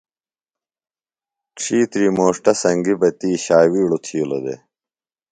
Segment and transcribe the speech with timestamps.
[1.57, 4.61] ڇِھیتری موݜٹہ سنگیۡ بہ تی ݜاوِیڑوۡ تِھیلوۡ دےۡ۔